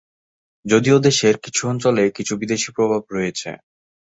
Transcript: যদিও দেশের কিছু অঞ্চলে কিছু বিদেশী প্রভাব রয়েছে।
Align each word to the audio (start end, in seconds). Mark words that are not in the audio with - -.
যদিও 0.65 0.97
দেশের 0.99 1.35
কিছু 1.37 1.61
অঞ্চলে 1.67 2.03
কিছু 2.17 2.33
বিদেশী 2.41 2.69
প্রভাব 2.77 3.01
রয়েছে। 3.11 3.49